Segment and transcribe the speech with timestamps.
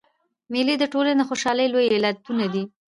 [0.51, 2.63] مېلې د ټولني د خوشحالۍ لوی علتونه دي.